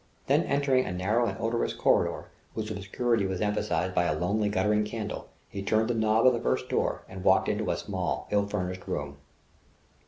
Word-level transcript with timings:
Then 0.25 0.41
entering 0.45 0.85
a 0.87 0.91
narrow 0.91 1.27
and 1.27 1.37
odorous 1.39 1.73
corridor, 1.73 2.31
whose 2.55 2.71
obscurity 2.71 3.27
was 3.27 3.39
emphasized 3.39 3.93
by 3.93 4.05
a 4.05 4.17
lonely 4.17 4.49
guttering 4.49 4.83
candle, 4.83 5.29
he 5.47 5.61
turned 5.61 5.89
the 5.89 5.93
knob 5.93 6.25
of 6.25 6.33
the 6.33 6.39
first 6.41 6.69
door 6.69 7.03
and 7.07 7.23
walked 7.23 7.47
into 7.47 7.69
a 7.69 7.77
small, 7.77 8.27
ill 8.31 8.47
furnished 8.47 8.87
room. 8.87 9.17